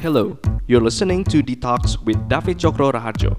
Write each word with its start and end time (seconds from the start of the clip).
Hello, 0.00 0.38
you're 0.66 0.80
listening 0.80 1.24
to 1.24 1.42
Detox 1.42 2.02
with 2.02 2.26
David 2.26 2.56
Chokro 2.56 2.90
Raharjo, 2.90 3.36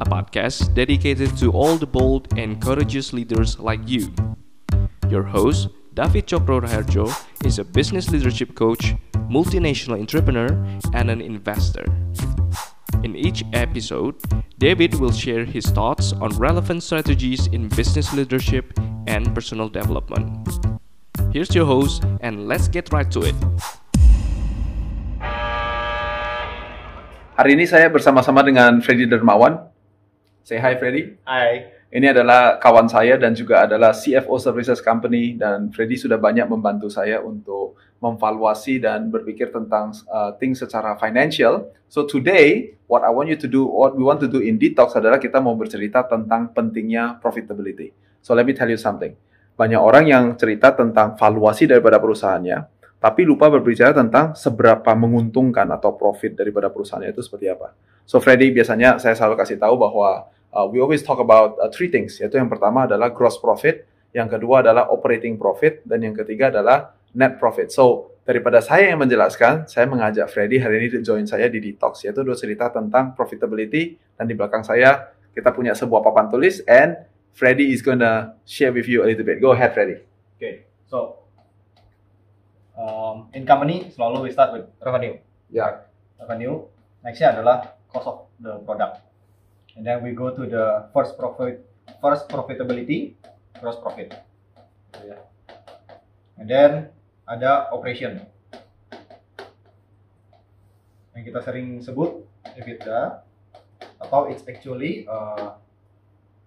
a 0.00 0.04
podcast 0.04 0.72
dedicated 0.72 1.36
to 1.38 1.50
all 1.50 1.74
the 1.74 1.86
bold 1.86 2.38
and 2.38 2.62
courageous 2.62 3.12
leaders 3.12 3.58
like 3.58 3.80
you. 3.86 4.14
Your 5.10 5.24
host, 5.24 5.66
David 5.94 6.28
Chokro 6.28 6.60
Raharjo, 6.60 7.10
is 7.44 7.58
a 7.58 7.64
business 7.64 8.08
leadership 8.08 8.54
coach, 8.54 8.94
multinational 9.28 9.98
entrepreneur, 9.98 10.46
and 10.94 11.10
an 11.10 11.20
investor. 11.20 11.84
In 13.02 13.16
each 13.16 13.42
episode, 13.52 14.14
David 14.58 14.94
will 15.00 15.10
share 15.10 15.44
his 15.44 15.66
thoughts 15.66 16.12
on 16.12 16.30
relevant 16.38 16.84
strategies 16.84 17.48
in 17.48 17.66
business 17.66 18.12
leadership 18.12 18.78
and 19.08 19.34
personal 19.34 19.68
development. 19.68 20.48
Here's 21.32 21.52
your 21.52 21.66
host, 21.66 22.04
and 22.20 22.46
let's 22.46 22.68
get 22.68 22.92
right 22.92 23.10
to 23.10 23.22
it. 23.22 23.34
Hari 27.36 27.52
ini 27.52 27.68
saya 27.68 27.92
bersama-sama 27.92 28.40
dengan 28.40 28.80
Freddy 28.80 29.04
Dermawan. 29.04 29.68
Say 30.40 30.56
hi 30.56 30.72
Freddy. 30.80 31.20
Hai. 31.28 31.68
Ini 31.92 32.16
adalah 32.16 32.56
kawan 32.56 32.88
saya 32.88 33.20
dan 33.20 33.36
juga 33.36 33.68
adalah 33.68 33.92
CFO 33.92 34.40
Services 34.40 34.80
Company 34.80 35.36
dan 35.36 35.68
Freddy 35.68 36.00
sudah 36.00 36.16
banyak 36.16 36.48
membantu 36.48 36.88
saya 36.88 37.20
untuk 37.20 37.76
memvaluasi 38.00 38.80
dan 38.80 39.12
berpikir 39.12 39.52
tentang 39.52 39.92
uh, 40.08 40.32
things 40.40 40.64
secara 40.64 40.96
financial. 40.96 41.68
So 41.92 42.08
today, 42.08 42.72
what 42.88 43.04
I 43.04 43.12
want 43.12 43.28
you 43.28 43.36
to 43.36 43.48
do, 43.52 43.68
what 43.68 43.92
we 43.92 44.00
want 44.00 44.24
to 44.24 44.32
do 44.32 44.40
in 44.40 44.56
Detox 44.56 44.96
adalah 44.96 45.20
kita 45.20 45.36
mau 45.36 45.52
bercerita 45.60 46.08
tentang 46.08 46.56
pentingnya 46.56 47.20
profitability. 47.20 47.92
So 48.24 48.32
let 48.32 48.48
me 48.48 48.56
tell 48.56 48.72
you 48.72 48.80
something. 48.80 49.12
Banyak 49.60 49.76
orang 49.76 50.08
yang 50.08 50.24
cerita 50.40 50.72
tentang 50.72 51.20
valuasi 51.20 51.68
daripada 51.68 52.00
perusahaannya, 52.00 52.75
tapi 53.06 53.22
lupa 53.22 53.46
berbicara 53.46 53.94
tentang 53.94 54.34
seberapa 54.34 54.90
menguntungkan 54.98 55.62
atau 55.70 55.94
profit 55.94 56.34
daripada 56.34 56.66
perusahaannya 56.74 57.14
itu 57.14 57.22
seperti 57.22 57.46
apa. 57.46 57.70
So 58.02 58.18
Freddy 58.18 58.50
biasanya 58.50 58.98
saya 58.98 59.14
selalu 59.14 59.38
kasih 59.38 59.62
tahu 59.62 59.78
bahwa 59.78 60.26
uh, 60.50 60.66
we 60.66 60.82
always 60.82 61.06
talk 61.06 61.22
about 61.22 61.54
uh, 61.62 61.70
three 61.70 61.86
things, 61.86 62.18
yaitu 62.18 62.34
yang 62.34 62.50
pertama 62.50 62.90
adalah 62.90 63.14
gross 63.14 63.38
profit, 63.38 63.86
yang 64.10 64.26
kedua 64.26 64.66
adalah 64.66 64.90
operating 64.90 65.38
profit, 65.38 65.86
dan 65.86 66.02
yang 66.02 66.18
ketiga 66.18 66.50
adalah 66.50 66.98
net 67.14 67.38
profit. 67.38 67.70
So 67.70 68.18
daripada 68.26 68.58
saya 68.58 68.90
yang 68.90 68.98
menjelaskan, 68.98 69.70
saya 69.70 69.86
mengajak 69.86 70.26
Freddy 70.26 70.58
hari 70.58 70.82
ini 70.82 70.98
join 71.06 71.30
saya 71.30 71.46
di 71.46 71.62
Detox, 71.62 72.02
yaitu 72.02 72.26
dua 72.26 72.34
cerita 72.34 72.74
tentang 72.74 73.14
profitability, 73.14 73.94
dan 74.18 74.26
di 74.26 74.34
belakang 74.34 74.66
saya 74.66 75.14
kita 75.30 75.54
punya 75.54 75.78
sebuah 75.78 76.02
papan 76.02 76.26
tulis, 76.26 76.58
and 76.66 77.06
Freddy 77.38 77.70
is 77.70 77.86
gonna 77.86 78.34
share 78.42 78.74
with 78.74 78.90
you 78.90 79.06
a 79.06 79.06
little 79.06 79.22
bit. 79.22 79.38
Go 79.38 79.54
ahead, 79.54 79.70
Freddy. 79.78 80.02
Okay. 80.42 80.66
so 80.90 81.25
um, 82.76 83.32
in 83.32 83.48
company 83.48 83.88
selalu 83.90 84.28
we 84.28 84.30
start 84.30 84.52
with 84.52 84.68
revenue. 84.84 85.16
Ya. 85.50 85.88
Revenue. 86.20 86.68
Nextnya 87.02 87.36
adalah 87.36 87.76
cost 87.90 88.06
of 88.06 88.18
the 88.40 88.60
product. 88.62 89.02
And 89.76 89.84
then 89.84 90.00
we 90.00 90.16
go 90.16 90.32
to 90.32 90.44
the 90.48 90.88
first 90.96 91.20
profit, 91.20 91.64
first 92.00 92.28
profitability, 92.28 93.16
gross 93.60 93.76
profit. 93.80 94.16
Ya. 95.04 95.20
And 96.36 96.48
then 96.48 96.92
ada 97.28 97.72
operation. 97.72 98.24
Yang 101.16 101.22
kita 101.32 101.40
sering 101.44 101.80
sebut 101.80 102.24
EBITDA 102.56 103.24
atau 104.00 104.28
it's 104.28 104.44
actually 104.44 105.08
uh, 105.08 105.56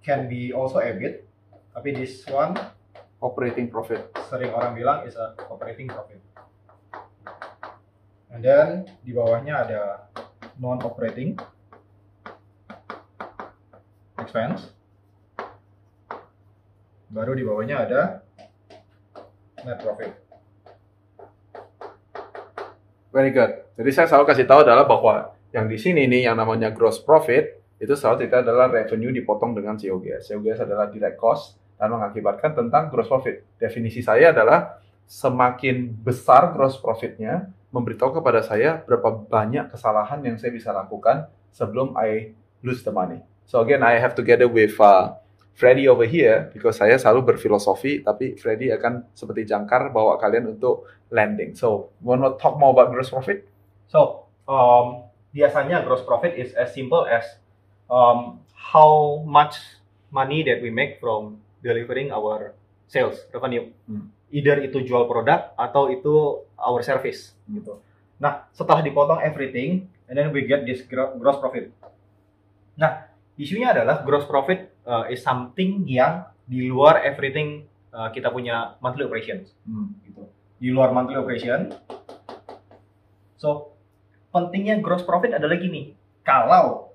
can 0.05 0.29
be 0.29 0.53
also 0.53 0.81
EBIT, 0.81 1.25
tapi 1.73 1.89
this 1.93 2.25
one 2.29 2.53
Operating 3.19 3.67
profit. 3.67 4.15
sering 4.31 4.55
orang 4.55 4.71
bilang 4.79 5.03
is 5.03 5.19
a 5.19 5.35
operating 5.51 5.91
profit. 5.91 6.23
And 8.31 8.39
then 8.39 8.87
di 9.03 9.11
bawahnya 9.11 9.67
ada 9.67 9.83
non 10.55 10.79
operating 10.79 11.35
expense. 14.15 14.71
Baru 17.11 17.35
di 17.35 17.43
bawahnya 17.43 17.83
ada 17.83 18.01
net 19.67 19.83
profit. 19.83 20.15
Very 23.11 23.35
good. 23.35 23.67
Jadi 23.75 23.89
saya 23.91 24.07
selalu 24.07 24.25
kasih 24.31 24.47
tahu 24.47 24.63
adalah 24.63 24.87
bahwa 24.87 25.35
yang 25.51 25.67
di 25.67 25.75
sini 25.75 26.07
nih 26.07 26.31
yang 26.31 26.39
namanya 26.39 26.71
gross 26.71 27.03
profit 27.03 27.59
itu 27.83 27.91
selalu 27.99 28.23
cerita 28.23 28.47
adalah 28.47 28.71
revenue 28.71 29.11
dipotong 29.11 29.51
dengan 29.51 29.75
COGS. 29.75 30.31
COGS 30.31 30.59
adalah 30.63 30.87
direct 30.87 31.19
cost 31.19 31.58
dan 31.79 31.87
mengakibatkan 31.95 32.51
tentang 32.51 32.91
gross 32.91 33.07
profit. 33.07 33.47
Definisi 33.55 34.03
saya 34.03 34.35
adalah 34.35 34.83
semakin 35.07 35.89
besar 35.89 36.51
gross 36.53 36.77
profitnya 36.77 37.49
memberitahu 37.71 38.19
kepada 38.19 38.43
saya 38.43 38.83
berapa 38.83 39.25
banyak 39.25 39.71
kesalahan 39.71 40.21
yang 40.21 40.35
saya 40.35 40.51
bisa 40.51 40.75
lakukan 40.75 41.25
sebelum 41.55 41.95
I 41.95 42.35
lose 42.61 42.83
the 42.83 42.91
money. 42.91 43.23
So 43.49 43.63
again, 43.63 43.81
I 43.81 43.97
have 43.97 44.13
together 44.13 44.45
with 44.45 44.77
uh, 44.77 45.17
Freddy 45.59 45.91
over 45.91 46.07
here 46.07 46.47
because 46.55 46.79
saya 46.79 46.95
selalu 46.95 47.35
berfilosofi, 47.35 47.99
tapi 47.99 48.39
Freddy 48.39 48.71
akan 48.71 49.11
seperti 49.11 49.43
jangkar 49.43 49.91
bawa 49.91 50.15
kalian 50.15 50.55
untuk 50.55 50.87
landing. 51.11 51.51
So, 51.51 51.91
want 51.99 52.23
to 52.23 52.39
talk 52.39 52.55
more 52.55 52.71
about 52.71 52.95
gross 52.95 53.11
profit? 53.11 53.43
So, 53.91 54.29
um, 54.47 55.09
biasanya 55.35 55.83
gross 55.83 56.05
profit 56.07 56.37
is 56.39 56.55
as 56.55 56.71
simple 56.71 57.03
as 57.03 57.27
um, 57.91 58.39
how 58.55 59.19
much 59.27 59.59
money 60.15 60.47
that 60.47 60.63
we 60.63 60.71
make 60.71 61.03
from 61.03 61.43
delivering 61.59 62.11
our 62.11 62.55
sales 62.89 63.21
revenue. 63.31 63.69
Hmm. 63.85 64.09
Either 64.29 64.61
itu 64.65 64.85
jual 64.85 65.09
produk 65.09 65.53
atau 65.57 65.89
itu 65.89 66.45
our 66.57 66.81
service 66.85 67.33
gitu. 67.49 67.81
Nah, 68.21 68.45
setelah 68.53 68.83
dipotong 68.83 69.21
everything 69.23 69.89
and 70.09 70.15
then 70.17 70.29
we 70.33 70.45
get 70.45 70.65
this 70.65 70.85
gro- 70.85 71.15
gross 71.17 71.37
profit. 71.37 71.71
Nah, 72.77 73.09
isunya 73.39 73.73
adalah 73.73 74.01
gross 74.05 74.25
profit 74.25 74.69
uh, 74.85 75.05
is 75.09 75.21
something 75.21 75.85
yang 75.87 76.27
di 76.49 76.69
luar 76.69 77.05
everything 77.05 77.69
uh, 77.93 78.09
kita 78.09 78.33
punya 78.33 78.75
monthly 78.81 79.05
operations 79.05 79.53
gitu. 80.03 80.25
Di 80.59 80.69
luar 80.73 80.91
monthly 80.91 81.15
operation. 81.15 81.71
So, 83.39 83.71
pentingnya 84.35 84.81
gross 84.83 85.05
profit 85.05 85.37
adalah 85.37 85.55
gini. 85.55 85.95
Kalau 86.25 86.93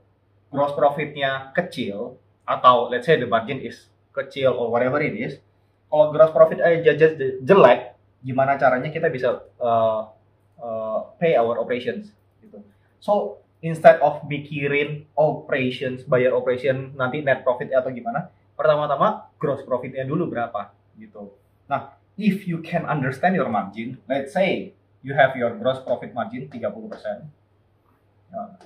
gross 0.52 0.76
profitnya 0.76 1.50
kecil 1.56 2.20
atau 2.44 2.92
let's 2.92 3.08
say 3.08 3.16
the 3.16 3.26
margin 3.26 3.58
is 3.64 3.88
kecil 4.14 4.54
or 4.54 4.70
whatever 4.70 5.02
it 5.02 5.12
is, 5.18 5.42
kalau 5.90 6.14
gross 6.14 6.32
profit 6.32 6.58
aja 6.62 6.94
je- 6.94 7.42
jelek, 7.42 7.94
gimana 8.22 8.56
caranya 8.56 8.88
kita 8.88 9.10
bisa 9.10 9.42
uh, 9.60 10.08
uh, 10.58 10.98
pay 11.20 11.34
our 11.36 11.58
operations 11.60 12.14
gitu. 12.40 12.62
So, 13.02 13.42
instead 13.60 14.00
of 14.00 14.24
mikirin 14.24 15.04
operations, 15.18 16.06
bayar 16.06 16.32
operation 16.32 16.94
nanti 16.96 17.20
net 17.20 17.42
profit 17.42 17.74
atau 17.74 17.92
gimana, 17.92 18.32
pertama-tama 18.54 19.28
gross 19.36 19.66
profitnya 19.66 20.06
dulu 20.06 20.30
berapa 20.30 20.72
gitu. 20.96 21.34
Nah, 21.66 21.98
if 22.16 22.46
you 22.46 22.62
can 22.62 22.86
understand 22.86 23.34
your 23.34 23.50
margin, 23.50 23.98
let's 24.06 24.32
say 24.32 24.72
you 25.02 25.12
have 25.12 25.34
your 25.36 25.52
gross 25.58 25.82
profit 25.82 26.14
margin 26.14 26.48
30%. 26.48 27.26
Nah, 28.30 28.56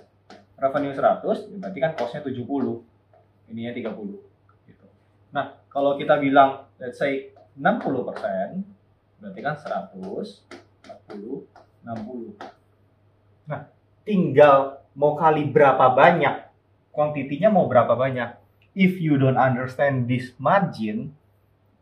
revenue 0.61 0.93
100, 0.95 1.59
berarti 1.59 1.79
kan 1.83 1.93
costnya 1.97 2.21
70. 2.23 2.85
Ininya 3.49 3.73
30. 3.73 4.28
Nah, 5.33 5.61
kalau 5.69 6.01
kita 6.01 6.17
bilang, 6.17 6.69
let's 6.81 6.97
say 6.97 7.33
60%, 7.59 8.65
berarti 9.21 9.41
kan 9.43 9.55
100, 9.59 10.47
40, 11.11 11.45
60. 11.85 12.39
Nah, 13.49 13.61
tinggal 14.05 14.83
mau 14.97 15.15
kali 15.15 15.47
berapa 15.49 15.93
banyak, 15.93 16.49
kuantitinya 16.95 17.53
mau 17.53 17.69
berapa 17.69 17.93
banyak. 17.93 18.35
If 18.79 19.03
you 19.03 19.19
don't 19.19 19.39
understand 19.39 20.07
this 20.07 20.33
margin, 20.39 21.19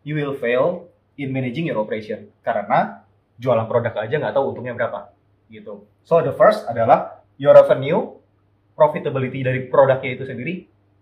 you 0.06 0.17
will 0.17 0.35
fail 0.37 0.89
in 1.21 1.33
managing 1.33 1.69
your 1.69 1.81
operation. 1.81 2.33
Karena 2.41 3.05
jualan 3.37 3.69
produk 3.69 3.93
aja 4.01 4.17
nggak 4.17 4.35
tahu 4.37 4.53
untungnya 4.53 4.73
berapa. 4.77 5.12
Gitu. 5.53 5.85
So 6.03 6.25
the 6.25 6.33
first 6.33 6.65
adalah 6.67 7.20
your 7.37 7.53
revenue, 7.53 8.17
profitability 8.76 9.44
dari 9.44 9.69
produknya 9.69 10.11
itu 10.17 10.25
sendiri 10.25 10.55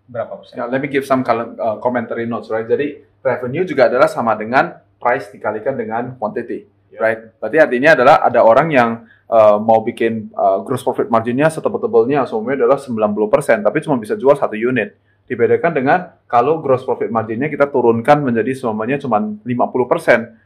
berapa 0.04 0.36
persen. 0.36 0.54
Ya, 0.60 0.68
let 0.68 0.80
me 0.80 0.88
give 0.92 1.08
some 1.08 1.24
uh, 1.24 1.80
commentary 1.80 2.28
notes, 2.28 2.52
right? 2.52 2.66
Jadi 2.68 3.00
revenue 3.24 3.64
juga 3.64 3.88
adalah 3.88 4.08
sama 4.08 4.36
dengan 4.36 4.76
price 5.00 5.32
dikalikan 5.32 5.76
dengan 5.76 6.16
quantity, 6.16 6.64
Ya. 6.92 7.00
right? 7.00 7.20
Berarti 7.40 7.58
artinya 7.60 7.90
adalah 7.98 8.16
ada 8.22 8.40
orang 8.44 8.68
yang 8.70 8.90
uh, 9.28 9.56
mau 9.58 9.82
bikin 9.82 10.30
uh, 10.36 10.62
gross 10.62 10.84
profit 10.84 11.08
marginnya 11.08 11.48
setebel-tebelnya 11.50 12.28
semuanya 12.28 12.64
adalah 12.68 12.78
90%, 12.78 13.64
tapi 13.64 13.78
cuma 13.82 13.96
bisa 13.98 14.14
jual 14.14 14.36
satu 14.36 14.54
unit. 14.54 14.96
Dibedakan 15.24 15.72
dengan 15.72 15.98
kalau 16.28 16.60
gross 16.60 16.84
profit 16.84 17.08
marginnya 17.08 17.48
kita 17.48 17.72
turunkan 17.72 18.20
menjadi 18.20 18.52
semuanya 18.52 19.00
cuma 19.00 19.24
50%, 19.24 19.42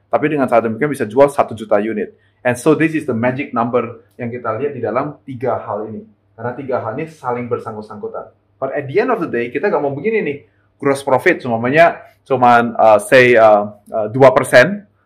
tapi 0.06 0.26
dengan 0.30 0.46
saat 0.46 0.62
demikian 0.64 0.88
bisa 0.88 1.02
jual 1.02 1.26
satu 1.26 1.52
juta 1.58 1.82
unit. 1.82 2.14
And 2.46 2.54
so 2.54 2.78
this 2.78 2.94
is 2.94 3.02
the 3.02 3.14
magic 3.14 3.50
number 3.50 4.06
yang 4.14 4.30
kita 4.30 4.54
lihat 4.54 4.72
di 4.78 4.80
dalam 4.80 5.18
tiga 5.26 5.58
hal 5.58 5.90
ini. 5.90 6.06
Karena 6.38 6.54
tiga 6.54 6.78
hal 6.78 6.94
ini 6.94 7.10
saling 7.10 7.50
bersangkut-sangkutan. 7.50 8.37
But 8.58 8.74
at 8.74 8.90
the 8.90 8.98
end 8.98 9.10
of 9.14 9.22
the 9.22 9.30
day, 9.30 9.54
kita 9.54 9.70
nggak 9.70 9.82
mau 9.82 9.94
begini 9.94 10.18
nih. 10.22 10.38
Gross 10.78 11.02
profit 11.02 11.42
semuanya 11.42 12.06
cuma 12.22 12.62
uh, 12.78 12.98
say 13.02 13.34
uh, 13.34 13.74
uh, 13.90 14.06
2%, 14.10 14.14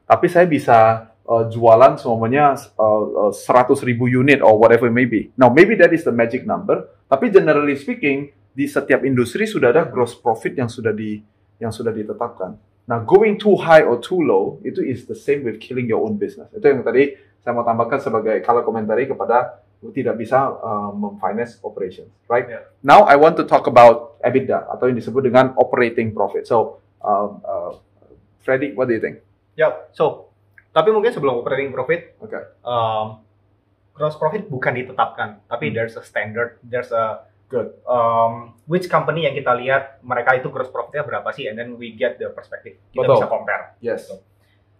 tapi 0.04 0.26
saya 0.28 0.44
bisa 0.44 1.08
uh, 1.24 1.48
jualan 1.48 1.96
semuanya 1.96 2.58
uh, 2.76 3.30
uh, 3.30 3.32
100 3.32 3.72
ribu 3.88 4.10
unit 4.10 4.44
or 4.44 4.60
whatever 4.60 4.88
it 4.88 4.96
may 4.96 5.08
be. 5.08 5.32
Now 5.38 5.48
maybe 5.48 5.78
that 5.80 5.96
is 5.96 6.04
the 6.04 6.12
magic 6.12 6.44
number, 6.44 6.92
tapi 7.08 7.32
generally 7.32 7.78
speaking 7.80 8.32
di 8.52 8.68
setiap 8.68 9.00
industri 9.08 9.48
sudah 9.48 9.72
ada 9.72 9.88
gross 9.88 10.12
profit 10.12 10.60
yang 10.60 10.68
sudah 10.68 10.92
di 10.92 11.24
yang 11.56 11.72
sudah 11.72 11.94
ditetapkan. 11.94 12.52
Nah, 12.82 12.98
going 13.06 13.38
too 13.38 13.54
high 13.54 13.86
or 13.86 14.02
too 14.02 14.18
low 14.18 14.58
itu 14.66 14.82
is 14.82 15.06
the 15.06 15.14
same 15.14 15.46
with 15.46 15.62
killing 15.62 15.86
your 15.86 16.02
own 16.02 16.18
business. 16.18 16.50
Itu 16.50 16.66
yang 16.66 16.82
tadi 16.82 17.14
saya 17.38 17.54
mau 17.54 17.62
tambahkan 17.62 18.02
sebagai 18.02 18.42
kalau 18.42 18.66
komentari 18.66 19.06
kepada 19.06 19.61
tidak 19.90 20.14
bisa 20.14 20.38
uh, 20.38 20.94
memfinance 20.94 21.58
operations, 21.66 22.14
right? 22.30 22.46
Yeah. 22.46 22.62
Now 22.86 23.02
I 23.10 23.18
want 23.18 23.34
to 23.42 23.44
talk 23.48 23.66
about 23.66 24.22
EBITDA 24.22 24.70
atau 24.70 24.86
yang 24.86 24.94
disebut 24.94 25.26
dengan 25.26 25.58
operating 25.58 26.14
profit. 26.14 26.46
So, 26.46 26.78
um, 27.02 27.42
uh, 27.42 27.74
Freddy, 28.46 28.78
what 28.78 28.86
do 28.86 28.94
you 28.94 29.02
think? 29.02 29.26
Ya, 29.58 29.74
so 29.90 30.30
tapi 30.70 30.94
mungkin 30.94 31.10
sebelum 31.10 31.42
operating 31.42 31.74
profit, 31.74 32.14
Oke. 32.22 32.38
um, 32.62 33.20
gross 33.92 34.14
profit 34.16 34.46
bukan 34.46 34.72
ditetapkan, 34.72 35.42
tapi 35.50 35.68
Hmm. 35.68 35.74
there's 35.76 35.98
a 35.98 36.04
standard, 36.06 36.62
there's 36.64 36.94
a 36.94 37.26
Good. 37.52 37.76
um, 37.84 38.56
which 38.64 38.88
company 38.88 39.28
yang 39.28 39.36
kita 39.36 39.52
lihat 39.52 40.00
mereka 40.00 40.40
itu 40.40 40.48
gross 40.48 40.72
profitnya 40.72 41.04
berapa 41.04 41.28
sih, 41.36 41.50
and 41.50 41.60
then 41.60 41.76
we 41.76 41.92
get 41.92 42.16
the 42.16 42.32
perspective, 42.32 42.80
kita 42.96 43.04
Betul. 43.04 43.18
bisa 43.20 43.28
compare. 43.28 43.76
Yes. 43.84 44.08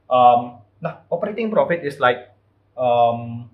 Um, 0.09 0.65
nah, 0.81 1.05
operating 1.13 1.53
profit 1.53 1.85
is 1.85 2.01
like 2.01 2.33
um, 2.73 3.53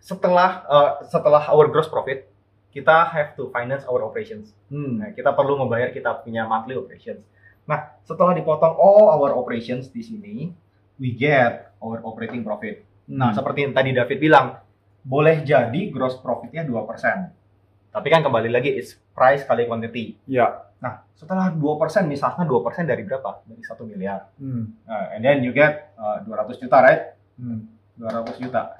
setelah 0.00 0.64
uh, 0.66 0.90
setelah 1.06 1.44
our 1.52 1.68
gross 1.68 1.86
profit, 1.86 2.26
kita 2.72 3.06
have 3.12 3.36
to 3.36 3.52
finance 3.52 3.84
our 3.86 4.00
operations. 4.02 4.56
Hmm. 4.72 4.98
Nah, 4.98 5.10
kita 5.12 5.36
perlu 5.36 5.60
membayar 5.60 5.92
kita 5.92 6.24
punya 6.24 6.48
monthly 6.48 6.74
operations. 6.74 7.20
Nah, 7.68 7.94
setelah 8.02 8.34
dipotong 8.34 8.74
all 8.74 9.12
our 9.12 9.36
operations 9.36 9.92
di 9.92 10.02
sini, 10.02 10.50
we 10.96 11.14
get 11.14 11.70
our 11.78 12.00
operating 12.02 12.42
profit. 12.42 12.82
Nah, 13.10 13.30
Hmm. 13.30 13.36
seperti 13.36 13.66
yang 13.68 13.74
tadi 13.76 13.90
David 13.94 14.18
bilang, 14.18 14.58
boleh 15.02 15.42
jadi 15.42 15.90
gross 15.90 16.18
profitnya 16.18 16.62
2%. 16.62 17.30
Tapi 17.90 18.06
kan 18.06 18.22
kembali 18.22 18.50
lagi, 18.54 18.70
it's 18.70 18.94
price 19.12 19.42
kali 19.42 19.66
quantity. 19.66 20.14
Ya. 20.30 20.70
Nah, 20.78 21.02
setelah 21.18 21.50
2%, 21.50 22.06
misalkan 22.06 22.46
2% 22.46 22.86
dari 22.86 23.02
berapa? 23.02 23.42
Dari 23.44 23.62
1 23.66 23.82
miliar. 23.84 24.30
Hmm. 24.38 24.78
Nah, 24.86 25.10
and 25.12 25.20
then 25.26 25.42
you 25.42 25.50
get 25.50 25.90
uh, 25.98 26.22
200 26.22 26.56
juta, 26.62 26.78
right? 26.80 27.02
Hmm. 27.36 27.66
200 27.98 28.38
juta. 28.38 28.78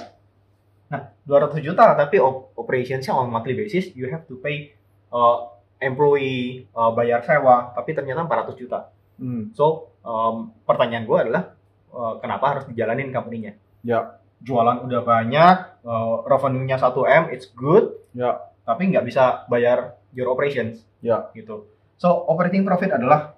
Nah, 0.90 1.14
200 1.22 1.62
juta, 1.62 1.94
tapi 1.94 2.18
op 2.18 2.50
operationsnya 2.58 3.14
on 3.14 3.30
monthly 3.30 3.54
basis, 3.54 3.94
you 3.94 4.10
have 4.10 4.26
to 4.26 4.34
pay 4.42 4.74
uh, 5.14 5.54
employee, 5.78 6.66
uh, 6.74 6.90
bayar 6.90 7.22
sewa, 7.22 7.70
tapi 7.72 7.94
ternyata 7.94 8.26
400 8.26 8.58
juta. 8.58 8.90
Hmm. 9.16 9.54
So, 9.54 9.94
um, 10.02 10.50
pertanyaan 10.66 11.06
gue 11.06 11.18
adalah, 11.18 11.54
uh, 11.94 12.18
kenapa 12.18 12.44
harus 12.50 12.64
dijalanin 12.66 13.14
company-nya? 13.14 13.54
Ya. 13.86 14.20
Jualan 14.40 14.88
udah 14.88 15.02
banyak, 15.04 15.56
uh, 15.84 16.24
revenue-nya 16.24 16.80
1M, 16.80 17.30
it's 17.30 17.48
good, 17.52 17.96
Ya. 18.16 18.50
tapi 18.66 18.90
nggak 18.90 19.04
bisa 19.06 19.44
bayar 19.46 20.00
your 20.16 20.32
operations. 20.32 20.82
Ya. 21.04 21.30
Gitu. 21.36 21.70
So, 22.00 22.26
operating 22.26 22.64
profit 22.64 22.90
adalah 22.96 23.36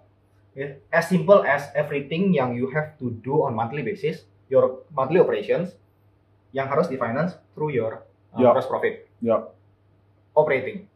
ya, 0.55 0.79
as 0.89 1.11
simple 1.11 1.43
as 1.45 1.69
everything 1.77 2.33
yang 2.33 2.55
you 2.57 2.71
have 2.73 2.97
to 3.03 3.13
do 3.21 3.45
on 3.45 3.53
monthly 3.53 3.83
basis, 3.85 4.25
your 4.47 4.87
monthly 4.95 5.19
operations, 5.19 5.75
yang 6.53 6.69
harus 6.69 6.87
di-finance 6.87 7.37
through 7.57 7.73
your 7.73 8.05
uh, 8.33 8.41
Ya. 8.41 8.53
gross 8.53 8.69
profit. 8.69 9.09
Ya. 9.21 9.49
Operating. 10.33 10.89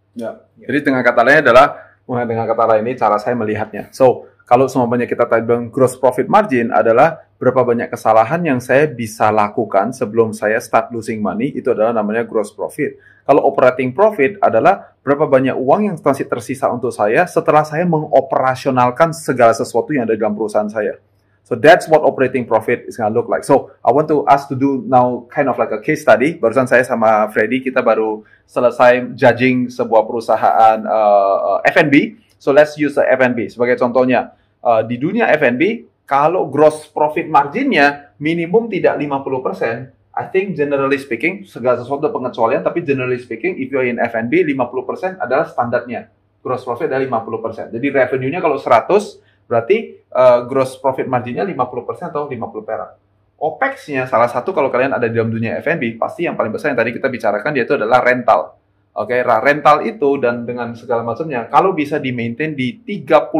Jadi 0.56 0.78
dengan 0.80 1.04
kata 1.04 1.20
lain 1.20 1.44
adalah 1.44 1.92
dengan 2.06 2.46
kata 2.48 2.64
lain 2.64 2.82
ini 2.88 2.94
cara 2.96 3.20
saya 3.20 3.36
melihatnya. 3.36 3.92
So, 3.92 4.30
kalau 4.46 4.70
semuanya 4.70 5.10
kita 5.10 5.26
tadi 5.26 5.42
bilang 5.42 5.68
gross 5.68 5.98
profit 5.98 6.30
margin 6.30 6.70
adalah 6.70 7.18
berapa 7.36 7.66
banyak 7.66 7.90
kesalahan 7.90 8.40
yang 8.46 8.62
saya 8.62 8.86
bisa 8.86 9.28
lakukan 9.34 9.90
sebelum 9.90 10.30
saya 10.32 10.62
start 10.62 10.94
losing 10.94 11.18
money, 11.18 11.50
itu 11.52 11.68
adalah 11.68 11.90
namanya 11.92 12.22
gross 12.22 12.54
profit. 12.54 12.96
Kalau 13.26 13.42
operating 13.42 13.90
profit 13.90 14.38
adalah 14.38 14.94
berapa 15.02 15.26
banyak 15.26 15.58
uang 15.58 15.90
yang 15.90 15.96
masih 15.98 16.30
tersisa 16.30 16.70
untuk 16.70 16.94
saya 16.94 17.26
setelah 17.26 17.66
saya 17.66 17.82
mengoperasionalkan 17.90 19.10
segala 19.10 19.50
sesuatu 19.50 19.90
yang 19.90 20.06
ada 20.06 20.14
dalam 20.14 20.38
perusahaan 20.38 20.70
saya. 20.70 21.02
So 21.46 21.54
that's 21.54 21.86
what 21.86 22.02
operating 22.02 22.42
profit 22.42 22.90
is 22.90 22.98
gonna 22.98 23.14
look 23.14 23.30
like. 23.30 23.46
So 23.46 23.70
I 23.86 23.94
want 23.94 24.10
to 24.10 24.26
ask 24.26 24.50
to 24.50 24.58
do 24.58 24.82
now 24.82 25.30
kind 25.30 25.46
of 25.46 25.54
like 25.54 25.70
a 25.70 25.78
case 25.78 26.02
study. 26.02 26.34
Barusan 26.42 26.66
saya 26.66 26.82
sama 26.82 27.30
Freddy 27.30 27.62
kita 27.62 27.86
baru 27.86 28.26
selesai 28.50 29.14
judging 29.14 29.70
sebuah 29.70 30.10
perusahaan 30.10 30.82
uh, 30.82 31.62
F&B. 31.62 32.18
So 32.42 32.50
let's 32.50 32.74
use 32.74 32.98
the 32.98 33.06
F&B 33.06 33.46
sebagai 33.46 33.78
contohnya. 33.78 34.34
Uh, 34.58 34.82
di 34.82 34.98
dunia 34.98 35.30
F&B 35.38 35.86
kalau 36.02 36.50
gross 36.50 36.90
profit 36.90 37.30
marginnya 37.30 38.10
minimum 38.18 38.66
tidak 38.66 38.98
50%, 38.98 40.18
I 40.18 40.26
think 40.26 40.58
generally 40.58 40.98
speaking 40.98 41.46
segala 41.46 41.78
sesuatu 41.78 42.10
pengecualian 42.10 42.66
tapi 42.66 42.82
generally 42.82 43.22
speaking 43.22 43.54
if 43.62 43.70
you're 43.70 43.86
in 43.86 44.02
F&B 44.02 44.42
50% 44.50 45.22
adalah 45.22 45.46
standarnya. 45.46 46.10
Gross 46.42 46.66
profit 46.66 46.90
adalah 46.90 47.22
50%. 47.22 47.70
Jadi 47.70 47.86
revenue-nya 47.86 48.42
kalau 48.42 48.58
100 48.58 49.25
berarti 49.46 50.06
uh, 50.12 50.44
gross 50.46 50.78
profit 50.78 51.06
marginnya 51.06 51.46
50% 51.46 52.12
atau 52.12 52.26
50 52.26 52.68
perak. 52.68 52.90
OPEX-nya 53.36 54.08
salah 54.08 54.32
satu 54.32 54.56
kalau 54.56 54.72
kalian 54.72 54.96
ada 54.96 55.06
di 55.06 55.14
dalam 55.14 55.28
dunia 55.28 55.60
F&B 55.60 56.00
pasti 56.00 56.24
yang 56.24 56.34
paling 56.34 56.50
besar 56.50 56.72
yang 56.72 56.80
tadi 56.80 56.96
kita 56.96 57.08
bicarakan 57.12 57.52
yaitu 57.52 57.76
adalah 57.76 58.00
rental. 58.00 58.56
Oke, 58.96 59.20
nah, 59.20 59.44
rental 59.44 59.84
itu 59.84 60.16
dan 60.16 60.48
dengan 60.48 60.72
segala 60.72 61.04
macamnya 61.04 61.44
kalau 61.52 61.76
bisa 61.76 62.00
di 62.00 62.16
maintain 62.16 62.56
di 62.56 62.80
30% 62.80 63.36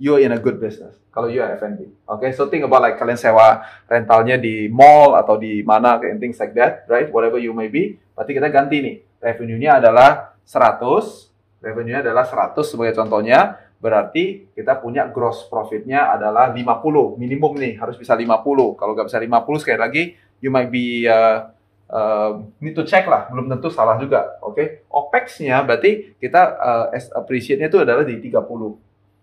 you're 0.00 0.24
in 0.24 0.32
a 0.32 0.40
good 0.40 0.56
business. 0.56 0.96
Kalau 1.12 1.28
you 1.28 1.44
are 1.44 1.52
F&B. 1.60 2.08
Oke, 2.08 2.32
so 2.32 2.48
think 2.48 2.64
about 2.64 2.80
like 2.80 2.96
kalian 2.96 3.20
sewa 3.20 3.60
rentalnya 3.84 4.40
di 4.40 4.72
mall 4.72 5.12
atau 5.12 5.36
di 5.36 5.60
mana 5.60 6.00
kayak 6.00 6.16
things 6.16 6.40
like 6.40 6.56
that, 6.56 6.88
right? 6.88 7.12
Whatever 7.12 7.36
you 7.36 7.52
may 7.52 7.68
be. 7.68 8.00
Berarti 8.16 8.32
kita 8.32 8.48
ganti 8.48 8.80
nih. 8.80 8.96
Revenue-nya 9.20 9.76
adalah 9.84 10.32
100, 10.48 11.60
revenue-nya 11.60 12.00
adalah 12.00 12.24
100 12.24 12.56
sebagai 12.64 12.96
contohnya 12.96 13.60
berarti 13.80 14.52
kita 14.52 14.76
punya 14.76 15.08
gross 15.08 15.48
profitnya 15.48 16.12
adalah 16.12 16.52
50 16.52 17.16
minimum 17.16 17.56
nih 17.56 17.80
harus 17.80 17.96
bisa 17.96 18.12
50 18.12 18.76
kalau 18.76 18.92
nggak 18.92 19.08
bisa 19.08 19.16
50 19.16 19.62
sekali 19.64 19.78
lagi 19.80 20.02
you 20.44 20.52
might 20.52 20.68
be 20.68 21.08
uh, 21.08 21.48
uh, 21.88 22.44
need 22.60 22.76
to 22.76 22.84
check 22.84 23.08
lah 23.08 23.32
belum 23.32 23.48
tentu 23.48 23.72
salah 23.72 23.96
juga 23.96 24.36
oke 24.44 24.52
okay? 24.52 24.66
opex-nya 24.92 25.64
berarti 25.64 26.12
kita 26.20 26.42
uh, 26.60 26.86
appreciate-nya 27.24 27.72
itu 27.72 27.80
adalah 27.80 28.04
di 28.04 28.20
30 28.20 28.36
oke 28.36 28.76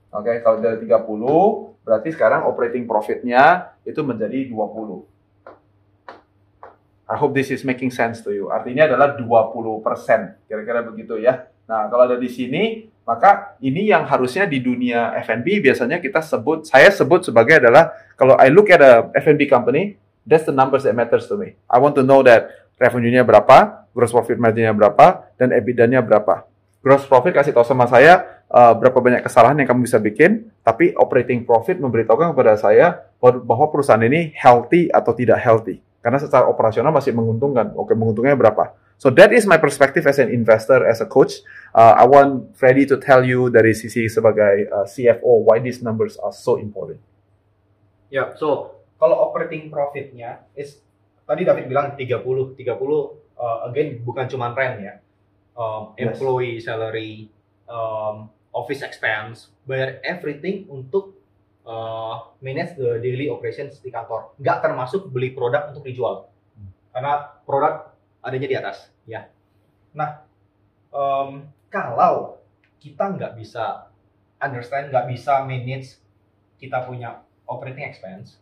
okay? 0.10 0.42
kalau 0.42 0.58
dari 0.58 0.82
30 0.82 1.86
berarti 1.86 2.10
sekarang 2.18 2.50
operating 2.50 2.90
profit-nya 2.90 3.78
itu 3.86 4.02
menjadi 4.02 4.50
20 4.50 5.06
I 7.08 7.16
hope 7.16 7.38
this 7.38 7.54
is 7.54 7.62
making 7.62 7.94
sense 7.94 8.26
to 8.26 8.34
you 8.34 8.50
artinya 8.50 8.90
adalah 8.90 9.14
20% 9.16 9.86
kira-kira 10.50 10.82
begitu 10.82 11.22
ya 11.22 11.46
nah 11.70 11.86
kalau 11.94 12.10
ada 12.10 12.18
di 12.18 12.26
sini 12.26 12.90
maka 13.08 13.56
ini 13.64 13.88
yang 13.88 14.04
harusnya 14.04 14.44
di 14.44 14.60
dunia 14.60 15.16
F&B 15.24 15.64
biasanya 15.64 16.04
kita 16.04 16.20
sebut, 16.20 16.68
saya 16.68 16.92
sebut 16.92 17.24
sebagai 17.24 17.64
adalah 17.64 17.96
kalau 18.20 18.36
I 18.36 18.52
look 18.52 18.68
at 18.68 18.84
a 18.84 19.08
F&B 19.16 19.48
company, 19.48 19.96
that's 20.28 20.44
the 20.44 20.52
numbers 20.52 20.84
that 20.84 20.92
matters 20.92 21.24
to 21.32 21.40
me. 21.40 21.56
I 21.72 21.80
want 21.80 21.96
to 21.96 22.04
know 22.04 22.20
that 22.28 22.68
revenue-nya 22.76 23.24
berapa, 23.24 23.88
gross 23.96 24.12
profit 24.12 24.36
margin-nya 24.36 24.76
berapa, 24.76 25.24
dan 25.40 25.56
EBITDA-nya 25.56 26.04
berapa. 26.04 26.44
Gross 26.84 27.08
profit 27.08 27.32
kasih 27.32 27.56
tahu 27.56 27.64
sama 27.64 27.88
saya 27.88 28.44
uh, 28.52 28.76
berapa 28.76 29.00
banyak 29.00 29.24
kesalahan 29.24 29.56
yang 29.64 29.72
kamu 29.72 29.88
bisa 29.88 30.04
bikin, 30.04 30.52
tapi 30.62 30.92
operating 31.00 31.48
profit 31.48 31.80
memberitahukan 31.80 32.36
kepada 32.36 32.60
saya 32.60 33.08
bahwa 33.24 33.72
perusahaan 33.72 34.04
ini 34.04 34.36
healthy 34.36 34.92
atau 34.92 35.16
tidak 35.16 35.40
healthy. 35.40 35.80
Karena 36.04 36.20
secara 36.22 36.48
operasional 36.48 36.94
masih 36.94 37.12
menguntungkan. 37.12 37.74
Oke, 37.76 37.98
menguntungnya 37.98 38.38
berapa? 38.38 38.78
So 38.98 39.14
that 39.14 39.30
is 39.30 39.46
my 39.46 39.62
perspective 39.62 40.10
as 40.10 40.18
an 40.18 40.34
investor, 40.34 40.82
as 40.88 41.04
a 41.04 41.08
coach. 41.10 41.44
Uh, 41.78 41.94
I 41.94 42.10
want 42.10 42.58
Freddy 42.58 42.90
to 42.90 42.98
tell 42.98 43.22
you 43.22 43.54
dari 43.54 43.78
sisi 43.78 44.10
sebagai 44.10 44.66
uh, 44.74 44.90
CFO 44.90 45.46
why 45.46 45.62
these 45.62 45.86
numbers 45.86 46.18
are 46.18 46.34
so 46.34 46.58
important. 46.58 46.98
Ya, 48.10 48.34
so 48.34 48.82
kalau 48.98 49.30
operating 49.30 49.70
profitnya 49.70 50.42
is 50.58 50.82
tadi 51.30 51.46
David 51.46 51.70
bilang 51.70 51.94
30, 51.94 52.58
30 52.58 52.58
uh, 52.58 53.70
again 53.70 54.02
bukan 54.02 54.26
cuma 54.26 54.58
rent 54.58 54.82
ya. 54.82 54.96
Um, 55.54 55.94
Yes. 55.98 56.18
employee 56.18 56.58
salary, 56.62 57.30
um, 57.70 58.30
office 58.54 58.82
expense, 58.82 59.54
bayar 59.70 60.02
everything 60.02 60.66
untuk 60.70 61.14
uh, 61.62 62.34
manage 62.42 62.74
the 62.74 62.98
daily 63.02 63.30
operations 63.30 63.78
di 63.82 63.94
kantor. 63.94 64.34
Nggak 64.42 64.66
termasuk 64.66 65.14
beli 65.14 65.30
produk 65.34 65.70
untuk 65.70 65.86
dijual. 65.86 66.26
Karena 66.90 67.38
produk 67.46 67.94
adanya 68.26 68.50
di 68.50 68.58
atas, 68.58 68.90
ya. 69.06 69.30
Nah, 69.94 70.26
um, 70.90 71.46
kalau 71.68 72.42
kita 72.78 73.18
nggak 73.18 73.34
bisa 73.36 73.92
understand, 74.38 74.94
nggak 74.94 75.08
bisa 75.10 75.44
manage 75.44 75.98
kita 76.58 76.86
punya 76.86 77.22
operating 77.46 77.86
expense, 77.86 78.38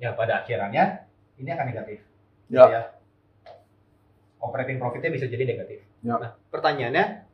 ya 0.00 0.12
pada 0.16 0.42
akhirannya 0.42 1.04
ini 1.38 1.48
akan 1.52 1.66
negatif. 1.68 1.98
Ya. 2.48 2.64
Ya. 2.68 2.82
Operating 4.38 4.78
profitnya 4.80 5.10
bisa 5.12 5.26
jadi 5.28 5.44
negatif. 5.44 5.84
Ya. 6.02 6.16
Nah, 6.16 6.32
pertanyaannya 6.48 7.26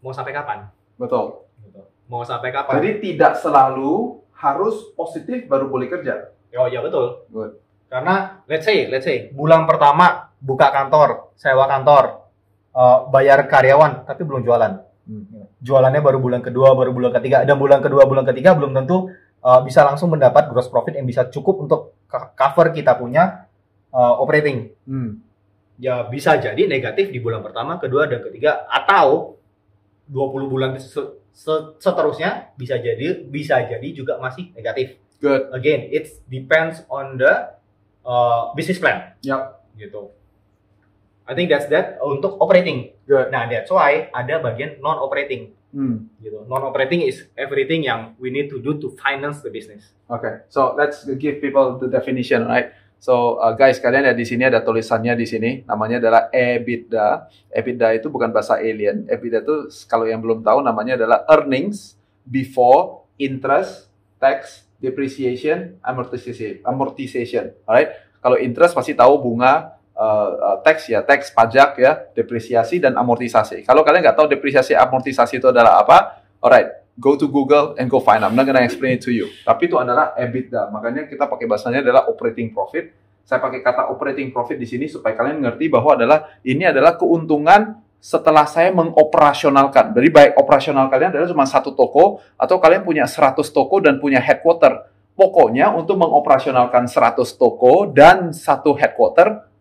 mau 0.00 0.14
sampai 0.14 0.32
kapan? 0.32 0.70
Betul. 0.96 1.46
Gitu. 1.62 1.82
Mau 2.08 2.22
sampai 2.26 2.50
kapan? 2.50 2.80
Jadi 2.80 2.90
tidak 3.12 3.38
selalu 3.38 4.22
harus 4.34 4.90
positif 4.98 5.46
baru 5.46 5.70
boleh 5.70 5.86
kerja. 5.86 6.34
oh 6.58 6.68
ya 6.68 6.84
betul. 6.84 7.24
Good. 7.32 7.62
Karena 7.88 8.42
let's 8.48 8.64
say, 8.64 8.88
let's 8.88 9.04
say 9.04 9.28
bulan 9.32 9.68
pertama 9.68 10.32
buka 10.40 10.72
kantor, 10.72 11.32
sewa 11.36 11.68
kantor, 11.68 12.28
uh, 12.72 13.06
bayar 13.08 13.44
karyawan, 13.46 14.08
tapi 14.08 14.24
belum 14.24 14.42
jualan. 14.42 14.91
Jualannya 15.62 16.00
baru 16.00 16.18
bulan 16.18 16.40
kedua, 16.40 16.74
baru 16.74 16.90
bulan 16.90 17.12
ketiga, 17.20 17.44
dan 17.44 17.56
bulan 17.58 17.80
kedua, 17.82 18.02
bulan 18.06 18.24
ketiga 18.26 18.54
belum 18.56 18.72
tentu 18.72 19.10
uh, 19.42 19.60
bisa 19.62 19.82
langsung 19.82 20.10
mendapat 20.10 20.48
gross 20.48 20.70
profit 20.70 20.96
yang 20.96 21.06
bisa 21.06 21.26
cukup 21.28 21.66
untuk 21.66 21.80
co- 22.06 22.30
cover 22.32 22.70
kita 22.70 22.94
punya 22.96 23.46
uh, 23.90 24.14
operating. 24.18 24.72
Hmm. 24.86 25.20
Ya 25.80 26.06
bisa 26.06 26.38
jadi 26.38 26.68
negatif 26.70 27.10
di 27.10 27.18
bulan 27.18 27.42
pertama, 27.42 27.76
kedua, 27.82 28.06
dan 28.06 28.22
ketiga, 28.22 28.64
atau 28.70 29.36
20 30.06 30.52
bulan 30.52 30.70
se- 30.78 31.18
se- 31.32 31.72
seterusnya 31.80 32.52
bisa 32.54 32.76
jadi 32.78 33.24
bisa 33.24 33.58
jadi 33.66 33.88
juga 33.90 34.18
masih 34.20 34.52
negatif. 34.54 34.98
Good. 35.22 35.54
Again, 35.54 35.90
it 35.94 36.10
depends 36.26 36.82
on 36.90 37.14
the 37.16 37.54
uh, 38.02 38.50
business 38.54 38.82
plan 38.82 39.14
Yep. 39.22 39.42
gitu. 39.78 40.10
I 41.26 41.32
think 41.38 41.48
that's 41.50 41.70
that 41.70 42.02
untuk 42.02 42.38
operating. 42.42 42.94
Good. 43.06 43.30
Nah, 43.30 43.46
that's 43.46 43.70
why 43.70 44.10
ada 44.10 44.42
bagian 44.42 44.82
non 44.82 44.98
operating 44.98 45.54
Hmm. 45.72 46.12
gitu. 46.20 46.44
Non 46.52 46.68
operating 46.68 47.00
is 47.00 47.32
everything 47.32 47.80
yang 47.80 48.12
we 48.20 48.28
need 48.28 48.52
to 48.52 48.60
do 48.60 48.76
to 48.76 48.92
finance 49.00 49.40
the 49.40 49.48
business. 49.48 49.96
Okay, 50.04 50.44
so 50.52 50.76
let's 50.76 51.08
give 51.16 51.40
people 51.40 51.80
the 51.80 51.88
definition, 51.88 52.44
right? 52.44 52.76
So 53.00 53.40
uh, 53.40 53.56
guys, 53.56 53.80
kalian 53.80 54.04
lihat 54.04 54.20
di 54.20 54.28
sini 54.28 54.46
ada 54.46 54.60
tulisannya 54.60 55.16
di 55.16 55.24
sini, 55.24 55.50
namanya 55.64 55.98
adalah 55.98 56.22
EBITDA. 56.28 57.32
EBITDA 57.50 57.98
itu 57.98 58.12
bukan 58.12 58.30
bahasa 58.30 58.60
alien. 58.60 59.08
EBITDA 59.08 59.42
itu 59.42 59.72
kalau 59.88 60.04
yang 60.04 60.20
belum 60.20 60.44
tahu 60.44 60.60
namanya 60.60 61.00
adalah 61.00 61.24
earnings 61.32 61.96
before 62.28 63.08
interest, 63.16 63.88
tax, 64.20 64.68
depreciation, 64.76 65.80
amortization. 65.82 66.60
Amortization, 66.68 67.56
alright? 67.64 67.96
Kalau 68.22 68.38
interest 68.38 68.76
pasti 68.76 68.94
tahu 68.94 69.18
bunga, 69.18 69.81
uh, 69.96 70.60
tax 70.64 70.88
ya, 70.88 71.04
tax 71.04 71.32
pajak 71.32 71.78
ya, 71.78 71.92
depresiasi 72.12 72.80
dan 72.82 72.96
amortisasi. 72.96 73.64
Kalau 73.64 73.84
kalian 73.86 74.04
nggak 74.04 74.16
tahu 74.16 74.28
depresiasi 74.28 74.76
amortisasi 74.76 75.40
itu 75.40 75.48
adalah 75.48 75.80
apa, 75.80 76.24
alright, 76.40 76.82
go 76.98 77.16
to 77.16 77.28
Google 77.28 77.76
and 77.80 77.88
go 77.88 78.00
find. 78.00 78.24
I'm 78.24 78.36
not 78.36 78.44
gonna 78.44 78.64
explain 78.64 79.00
it 79.00 79.02
to 79.08 79.12
you. 79.12 79.28
Tapi 79.44 79.68
itu 79.68 79.76
adalah 79.80 80.12
EBITDA. 80.16 80.68
Makanya 80.68 81.08
kita 81.08 81.28
pakai 81.28 81.46
bahasanya 81.48 81.80
adalah 81.80 82.08
operating 82.08 82.52
profit. 82.52 82.92
Saya 83.22 83.38
pakai 83.38 83.62
kata 83.62 83.88
operating 83.88 84.34
profit 84.34 84.58
di 84.58 84.66
sini 84.66 84.90
supaya 84.90 85.14
kalian 85.14 85.40
ngerti 85.40 85.70
bahwa 85.70 85.94
adalah 85.94 86.36
ini 86.42 86.66
adalah 86.66 86.98
keuntungan 86.98 87.80
setelah 88.02 88.50
saya 88.50 88.74
mengoperasionalkan. 88.74 89.94
Jadi 89.94 90.08
baik 90.10 90.32
operasional 90.34 90.90
kalian 90.90 91.14
adalah 91.14 91.30
cuma 91.30 91.46
satu 91.46 91.70
toko 91.70 92.18
atau 92.34 92.58
kalian 92.58 92.82
punya 92.82 93.06
100 93.06 93.38
toko 93.54 93.78
dan 93.78 94.02
punya 94.02 94.18
headquarter. 94.18 94.90
Pokoknya 95.14 95.70
untuk 95.70 96.02
mengoperasionalkan 96.02 96.90
100 96.90 97.22
toko 97.38 97.86
dan 97.86 98.34
satu 98.34 98.74
headquarter, 98.74 99.51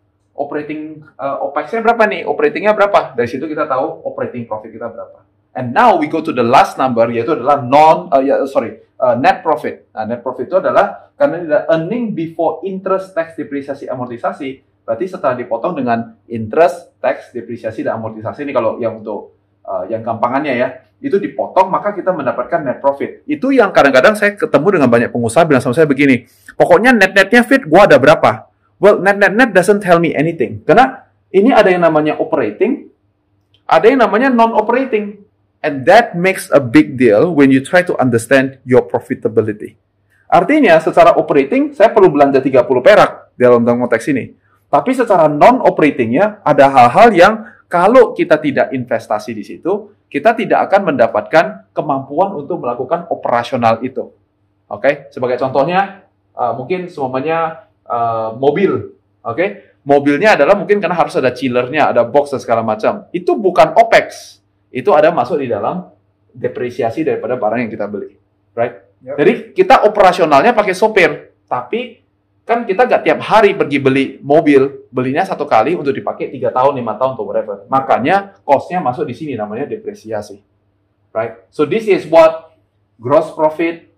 operating 0.41 1.05
uh, 1.21 1.45
OPEX-nya 1.50 1.86
berapa 1.86 2.03
nih? 2.10 2.21
Operatingnya 2.25 2.74
berapa? 2.74 3.13
Dari 3.13 3.29
situ 3.29 3.45
kita 3.45 3.69
tahu 3.69 4.01
operating 4.10 4.50
profit 4.50 4.74
kita 4.74 4.89
berapa. 4.89 5.21
And 5.51 5.75
now 5.75 6.00
we 6.00 6.07
go 6.07 6.24
to 6.24 6.31
the 6.31 6.43
last 6.43 6.79
number 6.79 7.05
yaitu 7.12 7.36
adalah 7.38 7.62
non 7.62 8.10
uh, 8.10 8.24
ya 8.24 8.41
sorry 8.50 8.81
uh, 9.01 9.15
net 9.17 9.41
profit. 9.41 9.91
Nah, 9.91 10.07
net 10.07 10.21
profit 10.24 10.48
itu 10.48 10.57
adalah 10.57 11.12
karena 11.17 11.33
ini 11.41 11.45
adalah 11.50 11.65
earning 11.77 12.03
before 12.17 12.65
interest, 12.65 13.13
tax, 13.13 13.38
depresiasi, 13.38 13.86
amortisasi. 13.86 14.63
Berarti 14.81 15.05
setelah 15.05 15.38
dipotong 15.38 15.77
dengan 15.77 16.17
interest, 16.25 16.98
tax, 16.98 17.29
depresiasi 17.29 17.86
dan 17.86 18.01
amortisasi 18.01 18.41
ini 18.41 18.53
kalau 18.53 18.81
yang 18.81 19.01
untuk 19.03 19.38
uh, 19.65 19.86
yang 19.86 20.01
gampangannya 20.01 20.53
ya, 20.57 20.67
itu 21.01 21.17
dipotong 21.17 21.69
maka 21.69 21.93
kita 21.93 22.13
mendapatkan 22.13 22.62
net 22.62 22.79
profit. 22.81 23.25
Itu 23.25 23.53
yang 23.53 23.74
kadang-kadang 23.74 24.17
saya 24.17 24.38
ketemu 24.38 24.81
dengan 24.81 24.89
banyak 24.89 25.10
pengusaha 25.10 25.45
bilang 25.45 25.62
sama 25.62 25.77
saya 25.77 25.89
begini, 25.89 26.25
pokoknya 26.57 26.93
net-netnya 26.93 27.41
fit 27.45 27.65
gua 27.65 27.86
ada 27.86 27.98
berapa? 28.01 28.50
Well, 28.81 28.97
net-net-net 28.97 29.53
doesn't 29.53 29.85
tell 29.85 30.01
me 30.01 30.17
anything. 30.17 30.65
Karena 30.65 31.05
ini 31.29 31.53
ada 31.53 31.69
yang 31.69 31.85
namanya 31.85 32.17
operating, 32.17 32.89
ada 33.69 33.85
yang 33.85 34.01
namanya 34.01 34.33
non-operating. 34.33 35.21
And 35.61 35.85
that 35.85 36.17
makes 36.17 36.50
a 36.50 36.57
big 36.57 36.97
deal 36.97 37.29
when 37.38 37.53
you 37.53 37.61
try 37.61 37.85
to 37.85 37.93
understand 38.01 38.57
your 38.65 38.81
profitability. 38.81 39.77
Artinya, 40.25 40.81
secara 40.81 41.13
operating, 41.13 41.77
saya 41.77 41.93
perlu 41.93 42.09
belanja 42.09 42.41
30 42.41 42.65
perak 42.81 43.29
dalam 43.38 43.61
konteks 43.61 44.09
ini. 44.09 44.33
Tapi 44.65 44.97
secara 44.97 45.29
non-operatingnya, 45.29 46.41
ada 46.41 46.65
hal-hal 46.73 47.13
yang 47.13 47.33
kalau 47.69 48.17
kita 48.17 48.41
tidak 48.41 48.73
investasi 48.73 49.38
di 49.38 49.45
situ, 49.45 49.93
kita 50.09 50.33
tidak 50.33 50.67
akan 50.67 50.91
mendapatkan 50.91 51.69
kemampuan 51.71 52.33
untuk 52.33 52.65
melakukan 52.65 53.05
operasional 53.13 53.79
itu. 53.85 54.09
Oke, 54.71 55.11
sebagai 55.13 55.38
contohnya, 55.38 56.07
uh, 56.33 56.51
mungkin 56.57 56.89
semuanya 56.89 57.69
uh, 57.91 58.39
mobil. 58.39 58.95
Oke, 59.21 59.77
mobilnya 59.86 60.33
adalah 60.39 60.57
mungkin 60.57 60.79
karena 60.81 60.98
harus 60.98 61.13
ada 61.19 61.29
chillernya, 61.29 61.91
ada 61.91 62.07
box 62.07 62.33
dan 62.33 62.41
segala 62.41 62.63
macam. 62.63 63.05
Itu 63.13 63.38
bukan 63.38 63.75
OPEX 63.77 64.39
itu 64.71 64.89
ada 64.95 65.12
masuk 65.12 65.43
di 65.43 65.51
dalam 65.51 65.91
depresiasi 66.31 67.03
daripada 67.03 67.36
barang 67.36 67.67
yang 67.67 67.71
kita 67.71 67.86
beli, 67.91 68.15
right? 68.55 68.88
Yep. 69.03 69.15
Jadi 69.19 69.31
kita 69.51 69.83
operasionalnya 69.83 70.55
pakai 70.55 70.71
sopir, 70.71 71.36
tapi 71.45 72.00
kan 72.48 72.63
kita 72.63 72.88
nggak 72.88 73.03
tiap 73.03 73.19
hari 73.19 73.51
pergi 73.53 73.77
beli 73.83 74.05
mobil, 74.24 74.88
belinya 74.88 75.27
satu 75.27 75.43
kali 75.43 75.75
untuk 75.75 75.91
dipakai 75.91 76.31
tiga 76.31 76.50
tahun, 76.55 76.79
lima 76.79 76.95
tahun, 76.95 77.19
atau 77.19 77.25
whatever. 77.27 77.67
Makanya 77.67 78.39
costnya 78.48 78.79
masuk 78.79 79.03
di 79.05 79.13
sini 79.13 79.33
namanya 79.36 79.67
depresiasi, 79.67 80.39
right? 81.12 81.45
So 81.51 81.67
this 81.67 81.86
is 81.91 82.07
what 82.07 82.55
gross 82.95 83.27
profit, 83.36 83.91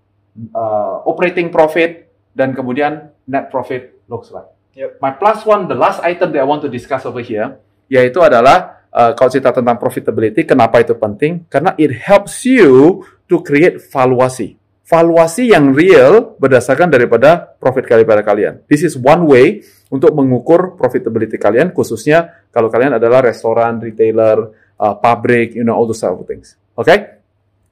uh, 0.57 1.05
operating 1.05 1.53
profit, 1.53 2.09
dan 2.33 2.57
kemudian 2.57 3.12
net 3.27 3.49
profit 3.53 4.03
looks 4.09 4.31
like. 4.31 4.49
Yep. 4.73 4.97
My 4.99 5.13
plus 5.13 5.45
one, 5.45 5.69
the 5.69 5.77
last 5.77 6.01
item 6.01 6.33
that 6.33 6.41
I 6.41 6.47
want 6.47 6.65
to 6.65 6.69
discuss 6.71 7.05
over 7.05 7.21
here, 7.21 7.61
yaitu 7.87 8.17
adalah 8.25 8.89
uh, 8.89 9.13
kalau 9.13 9.29
cerita 9.29 9.53
tentang 9.53 9.77
profitability, 9.77 10.49
kenapa 10.49 10.81
itu 10.81 10.97
penting? 10.97 11.45
Karena 11.45 11.77
it 11.77 11.93
helps 11.93 12.41
you 12.45 13.05
to 13.29 13.45
create 13.45 13.77
valuasi. 13.93 14.57
Valuasi 14.83 15.53
yang 15.53 15.71
real 15.71 16.35
berdasarkan 16.41 16.91
daripada 16.91 17.55
profit 17.55 17.87
daripada 17.87 18.25
kalian. 18.25 18.65
This 18.67 18.83
is 18.83 18.99
one 18.99 19.23
way 19.29 19.63
untuk 19.93 20.11
mengukur 20.17 20.73
profitability 20.73 21.37
kalian, 21.37 21.71
khususnya 21.71 22.49
kalau 22.49 22.67
kalian 22.67 22.97
adalah 22.97 23.23
restoran, 23.23 23.77
retailer, 23.77 24.51
uh, 24.81 24.97
pabrik, 24.97 25.53
you 25.53 25.61
know, 25.61 25.77
all 25.77 25.85
those 25.85 26.01
type 26.01 26.17
of 26.17 26.25
things. 26.25 26.57
Oke? 26.73 26.89
Okay? 26.89 26.97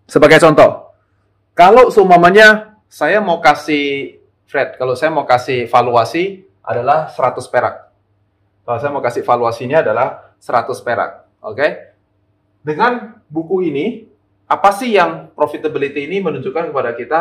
Sebagai 0.05 0.38
contoh, 0.38 0.93
kalau 1.58 1.89
seumpamanya 1.89 2.77
saya 2.86 3.20
mau 3.20 3.41
kasih, 3.41 4.21
Fred, 4.51 4.75
kalau 4.75 5.00
saya 5.00 5.15
mau 5.15 5.24
kasih 5.24 5.63
valuasi 5.72 6.43
adalah 6.60 7.08
100 7.08 7.39
perak. 7.48 7.88
Kalau 8.67 8.77
saya 8.84 8.91
mau 8.91 9.00
kasih 9.00 9.24
valuasinya 9.24 9.79
adalah 9.79 10.36
100 10.43 10.75
perak. 10.84 11.24
Oke? 11.39 11.96
Dengan 12.60 13.24
buku 13.31 13.72
ini, 13.72 14.12
apa 14.51 14.75
sih 14.75 14.91
yang 14.91 15.31
profitability 15.31 16.03
ini 16.03 16.20
menunjukkan 16.20 16.67
kepada 16.67 16.91
kita? 17.00 17.20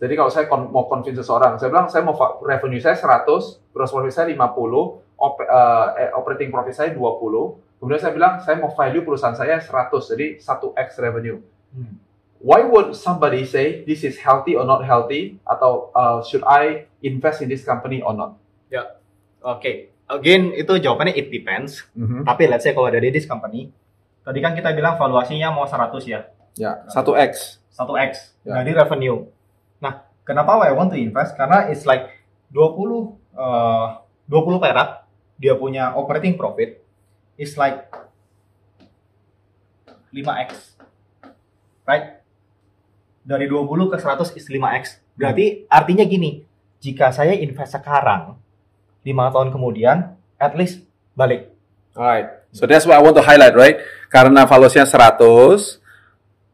Jadi 0.00 0.12
kalau 0.16 0.32
saya 0.32 0.48
mau 0.48 0.88
convince 0.88 1.20
seseorang, 1.20 1.60
saya 1.60 1.68
bilang 1.68 1.92
saya 1.92 2.00
mau 2.00 2.16
revenue 2.40 2.80
saya 2.80 2.96
100, 2.96 3.60
gross 3.68 3.92
profit 3.92 4.16
saya 4.16 4.32
50, 4.32 5.04
op- 5.20 5.44
eh, 5.44 6.10
operating 6.16 6.48
profit 6.48 6.72
saya 6.72 6.90
20. 6.96 7.60
Kemudian 7.76 8.00
saya 8.00 8.16
bilang 8.16 8.40
saya 8.40 8.56
mau 8.56 8.72
value 8.72 9.04
perusahaan 9.04 9.36
saya 9.36 9.60
100, 9.60 10.16
jadi 10.16 10.40
1x 10.40 10.96
revenue. 10.96 11.44
Hmm. 11.76 12.03
Why 12.40 12.64
would 12.66 12.92
somebody 12.96 13.46
say 13.46 13.82
this 13.84 14.04
is 14.04 14.20
healthy 14.20 14.54
or 14.56 14.66
not 14.66 14.84
healthy? 14.84 15.40
Atau 15.46 15.94
uh, 15.94 16.20
should 16.24 16.44
I 16.44 16.86
invest 17.00 17.40
in 17.40 17.48
this 17.48 17.64
company 17.64 18.00
or 18.02 18.12
not? 18.16 18.40
Oke, 19.44 19.92
again 20.08 20.56
itu 20.56 20.72
jawabannya 20.80 21.12
it 21.12 21.28
depends. 21.28 21.84
Mhm. 21.92 22.24
Tapi 22.24 22.48
let's 22.48 22.64
say 22.64 22.72
kalau 22.72 22.88
dari 22.88 23.12
this 23.12 23.28
company, 23.28 23.68
tadi 24.24 24.40
kan 24.40 24.56
kita 24.56 24.72
bilang 24.72 24.96
valuasinya 24.96 25.52
mau 25.52 25.68
100 25.68 26.00
ya, 26.08 26.24
Ya, 26.56 26.80
1x. 26.88 27.60
1x 27.76 28.32
Ya. 28.48 28.56
dari 28.56 28.72
revenue. 28.72 29.28
Nah, 29.84 30.00
kenapa 30.24 30.56
I 30.64 30.72
want 30.72 30.96
to 30.96 30.98
invest? 30.98 31.36
Karena 31.36 31.68
it's 31.68 31.84
like 31.84 32.08
20 32.56 33.20
eh, 33.36 33.86
20 34.32 34.64
perak 34.64 35.04
dia 35.36 35.52
punya 35.60 35.92
operating 35.92 36.40
profit 36.40 36.80
is 37.36 37.52
like 37.60 37.84
5x. 40.08 40.72
Right? 41.84 42.23
Dari 43.24 43.48
20 43.48 43.88
ke 43.88 43.96
100 43.96 44.36
is 44.36 44.44
5x. 44.44 45.00
Berarti 45.16 45.64
artinya 45.66 46.04
gini, 46.04 46.44
jika 46.84 47.08
saya 47.08 47.32
invest 47.32 47.72
sekarang, 47.72 48.36
5 49.00 49.32
tahun 49.32 49.48
kemudian, 49.48 50.12
at 50.36 50.52
least 50.52 50.84
balik. 51.16 51.48
Alright. 51.96 52.44
So 52.52 52.68
that's 52.68 52.84
what 52.84 53.00
I 53.00 53.02
want 53.02 53.16
to 53.16 53.24
highlight, 53.24 53.56
right? 53.56 53.80
Karena 54.12 54.44
valuasinya 54.44 54.84
100, 54.84 55.80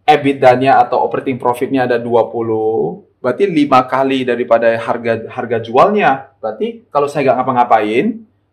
EBITDA-nya 0.06 0.78
atau 0.78 1.02
operating 1.02 1.36
profit-nya 1.42 1.90
ada 1.90 1.98
20, 1.98 3.18
berarti 3.18 3.44
5 3.50 3.90
kali 3.90 4.22
daripada 4.22 4.70
harga 4.78 5.26
harga 5.30 5.58
jualnya. 5.60 6.32
Berarti 6.38 6.86
kalau 6.88 7.06
saya 7.06 7.30
nggak 7.30 7.36
ngapa-ngapain, 7.42 8.06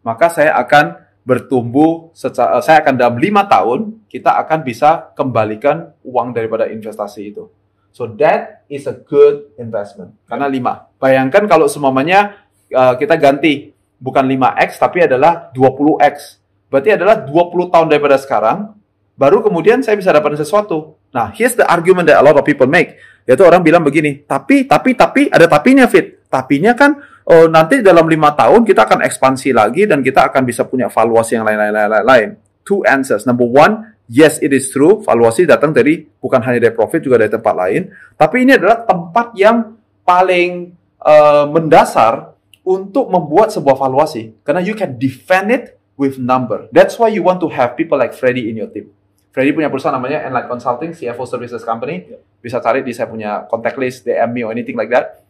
maka 0.06 0.28
saya 0.30 0.58
akan 0.60 1.06
bertumbuh 1.28 2.16
secara 2.16 2.64
saya 2.64 2.80
akan 2.80 2.96
dalam 2.96 3.20
5 3.20 3.54
tahun 3.54 3.80
kita 4.08 4.32
akan 4.48 4.60
bisa 4.64 5.12
kembalikan 5.12 5.92
uang 6.08 6.32
daripada 6.32 6.72
investasi 6.72 7.22
itu. 7.36 7.52
So 7.98 8.06
that 8.22 8.62
is 8.70 8.86
a 8.86 8.94
good 8.94 9.58
investment. 9.58 10.14
Karena 10.30 10.46
5. 10.46 11.02
Bayangkan 11.02 11.50
kalau 11.50 11.66
semuanya 11.66 12.46
uh, 12.70 12.94
kita 12.94 13.18
ganti 13.18 13.74
bukan 13.98 14.22
5x 14.22 14.78
tapi 14.78 15.10
adalah 15.10 15.50
20x. 15.50 16.38
Berarti 16.70 16.94
adalah 16.94 17.26
20 17.26 17.74
tahun 17.74 17.88
daripada 17.90 18.22
sekarang 18.22 18.78
baru 19.18 19.42
kemudian 19.42 19.82
saya 19.82 19.98
bisa 19.98 20.14
dapat 20.14 20.38
sesuatu. 20.38 21.02
Nah, 21.10 21.34
here's 21.34 21.58
the 21.58 21.66
argument 21.66 22.06
that 22.06 22.22
a 22.22 22.24
lot 22.24 22.38
of 22.38 22.46
people 22.46 22.70
make. 22.70 23.02
Yaitu 23.26 23.42
orang 23.42 23.66
bilang 23.66 23.82
begini, 23.82 24.24
tapi, 24.30 24.70
tapi, 24.70 24.94
tapi, 24.94 25.34
ada 25.34 25.50
tapinya 25.50 25.90
fit. 25.90 26.22
Tapinya 26.30 26.78
kan, 26.78 27.02
oh, 27.26 27.50
nanti 27.50 27.82
dalam 27.82 28.06
lima 28.06 28.32
tahun 28.38 28.62
kita 28.62 28.86
akan 28.88 29.00
ekspansi 29.04 29.58
lagi 29.58 29.90
dan 29.90 30.06
kita 30.06 30.30
akan 30.30 30.46
bisa 30.46 30.70
punya 30.70 30.88
valuasi 30.88 31.34
yang 31.34 31.44
lain-lain-lain. 31.44 32.38
Two 32.62 32.86
answers. 32.86 33.26
Number 33.26 33.50
one, 33.50 33.97
yes 34.08 34.40
it 34.40 34.56
is 34.56 34.72
true, 34.72 35.04
valuasi 35.04 35.44
datang 35.44 35.76
dari, 35.76 36.04
bukan 36.04 36.40
hanya 36.44 36.60
dari 36.64 36.74
profit, 36.74 37.04
juga 37.04 37.22
dari 37.22 37.32
tempat 37.32 37.54
lain. 37.54 37.92
Tapi 38.16 38.36
ini 38.44 38.56
adalah 38.56 38.84
tempat 38.88 39.36
yang 39.36 39.78
paling 40.08 40.74
uh, 41.04 41.46
mendasar 41.52 42.34
untuk 42.68 43.08
membuat 43.08 43.52
sebuah 43.52 43.80
valuasi. 43.80 44.36
Karena 44.44 44.64
you 44.64 44.76
can 44.76 44.96
defend 45.00 45.52
it 45.52 45.64
with 46.00 46.20
number. 46.20 46.68
That's 46.72 47.00
why 47.00 47.12
you 47.12 47.24
want 47.24 47.40
to 47.44 47.50
have 47.52 47.80
people 47.80 47.96
like 47.96 48.12
Freddy 48.16 48.48
in 48.48 48.60
your 48.60 48.72
team. 48.72 48.92
Freddy 49.32 49.54
punya 49.54 49.70
perusahaan 49.70 49.94
namanya 49.94 50.26
Enlight 50.26 50.50
Consulting, 50.50 50.98
CFO 50.98 51.24
Services 51.30 51.62
Company. 51.62 52.10
Bisa 52.42 52.58
cari 52.58 52.82
di 52.82 52.90
saya 52.90 53.06
punya 53.06 53.46
contact 53.46 53.78
list, 53.78 54.08
DM 54.08 54.30
me 54.34 54.42
or 54.42 54.50
anything 54.50 54.74
like 54.74 54.90
that. 54.90 55.22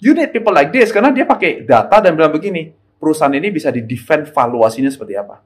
You 0.00 0.16
need 0.16 0.32
people 0.32 0.56
like 0.56 0.72
this 0.72 0.88
karena 0.88 1.12
dia 1.12 1.28
pakai 1.28 1.68
data 1.68 2.00
dan 2.00 2.16
bilang 2.16 2.32
begini, 2.32 2.72
perusahaan 2.96 3.32
ini 3.36 3.52
bisa 3.52 3.68
di 3.68 3.84
defend 3.84 4.32
valuasinya 4.32 4.88
seperti 4.88 5.12
apa. 5.12 5.44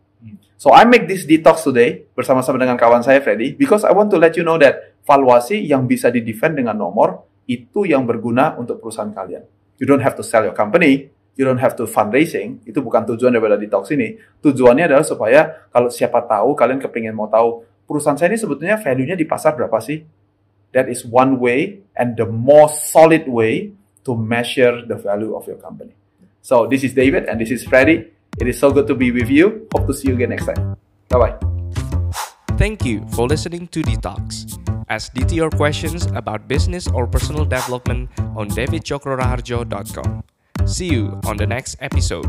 So 0.56 0.72
I 0.72 0.88
make 0.88 1.04
this 1.04 1.28
detox 1.28 1.60
today 1.60 2.08
bersama-sama 2.16 2.56
dengan 2.56 2.80
kawan 2.80 3.04
saya 3.04 3.20
Freddy 3.20 3.52
because 3.52 3.84
I 3.84 3.92
want 3.92 4.08
to 4.14 4.18
let 4.18 4.32
you 4.38 4.46
know 4.46 4.56
that 4.56 4.96
valuasi 5.04 5.60
yang 5.60 5.84
bisa 5.84 6.08
di 6.08 6.24
defend 6.24 6.56
dengan 6.56 6.80
nomor 6.80 7.28
itu 7.44 7.84
yang 7.84 8.08
berguna 8.08 8.56
untuk 8.56 8.80
perusahaan 8.80 9.12
kalian. 9.12 9.44
You 9.76 9.84
don't 9.84 10.00
have 10.00 10.16
to 10.16 10.24
sell 10.24 10.40
your 10.40 10.56
company, 10.56 11.12
you 11.36 11.44
don't 11.44 11.60
have 11.60 11.76
to 11.76 11.84
fundraising. 11.84 12.64
Itu 12.64 12.80
bukan 12.80 13.04
tujuan 13.12 13.36
daripada 13.36 13.60
detox 13.60 13.92
ini. 13.92 14.16
Tujuannya 14.40 14.88
adalah 14.88 15.04
supaya 15.04 15.68
kalau 15.68 15.92
siapa 15.92 16.24
tahu 16.24 16.56
kalian 16.56 16.80
kepingin 16.80 17.12
mau 17.12 17.28
tahu 17.28 17.66
perusahaan 17.84 18.16
saya 18.16 18.32
ini 18.32 18.40
sebetulnya 18.40 18.80
value-nya 18.80 19.18
di 19.18 19.28
pasar 19.28 19.52
berapa 19.52 19.76
sih? 19.84 20.00
That 20.72 20.88
is 20.88 21.04
one 21.04 21.38
way 21.38 21.84
and 21.94 22.16
the 22.16 22.26
more 22.26 22.66
solid 22.72 23.28
way 23.28 23.76
to 24.08 24.16
measure 24.16 24.82
the 24.88 24.96
value 24.96 25.36
of 25.36 25.44
your 25.44 25.60
company. 25.60 25.94
So 26.44 26.64
this 26.66 26.82
is 26.82 26.96
David 26.96 27.28
and 27.28 27.36
this 27.36 27.52
is 27.52 27.62
Freddy. 27.64 28.13
It 28.40 28.48
is 28.48 28.58
so 28.58 28.70
good 28.70 28.86
to 28.88 28.94
be 28.94 29.10
with 29.10 29.30
you. 29.30 29.68
Hope 29.74 29.86
to 29.86 29.94
see 29.94 30.08
you 30.08 30.14
again 30.14 30.30
next 30.30 30.46
time. 30.46 30.76
Bye-bye. 31.08 31.36
Thank 32.56 32.84
you 32.84 33.06
for 33.12 33.26
listening 33.26 33.68
to 33.68 33.82
Detox. 33.82 34.58
Ask 34.88 35.14
DT 35.14 35.34
your 35.34 35.50
questions 35.50 36.06
about 36.14 36.46
business 36.46 36.86
or 36.88 37.06
personal 37.06 37.44
development 37.44 38.10
on 38.36 38.48
davidchokroraharjo.com. 38.50 40.24
See 40.66 40.88
you 40.88 41.20
on 41.24 41.36
the 41.36 41.46
next 41.46 41.76
episode. 41.80 42.26